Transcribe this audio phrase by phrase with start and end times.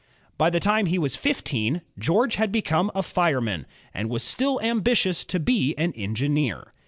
[0.35, 4.59] By the time he was fifteen George had become a fire man, and was still
[4.61, 6.73] ambitious to be an engineer.